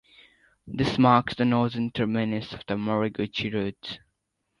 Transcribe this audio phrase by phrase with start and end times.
[0.65, 3.99] This marks the northern terminus of the Moriguchi Route.